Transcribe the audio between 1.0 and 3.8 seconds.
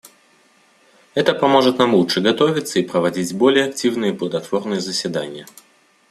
Это поможет нам лучше готовиться и проводить более